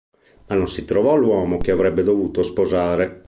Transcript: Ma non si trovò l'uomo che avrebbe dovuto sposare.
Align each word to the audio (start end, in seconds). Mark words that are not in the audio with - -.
Ma 0.47 0.55
non 0.55 0.67
si 0.67 0.83
trovò 0.83 1.15
l'uomo 1.15 1.59
che 1.59 1.69
avrebbe 1.69 2.01
dovuto 2.01 2.41
sposare. 2.41 3.19